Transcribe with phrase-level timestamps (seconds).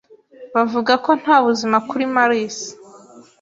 [0.55, 2.57] Bavuga ko nta buzima kuri Mars.